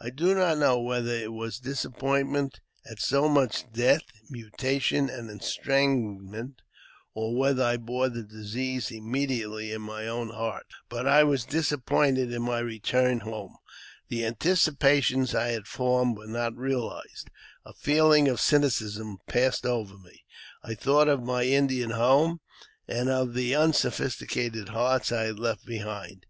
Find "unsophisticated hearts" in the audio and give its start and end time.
23.56-25.10